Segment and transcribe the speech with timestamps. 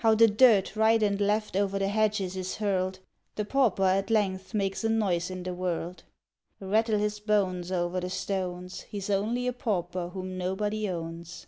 [0.00, 2.98] How the dirt, right and left, o'er the hedges is hurled!
[3.36, 6.04] The pauper at length makes a noise in the world!
[6.60, 8.82] _Rattle his bones over the stones!
[8.82, 11.46] He's only a pauper whom nobody owns!